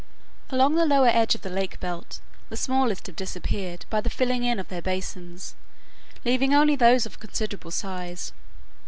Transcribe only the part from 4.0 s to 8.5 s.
the filling in of their basins, leaving only those of considerable size.